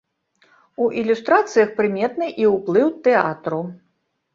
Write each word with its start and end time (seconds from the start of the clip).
У 0.85 0.87
ілюстрацыях 1.01 1.69
прыметны 1.77 2.33
і 2.41 2.51
ўплыў 2.57 2.87
тэатру. 3.07 3.67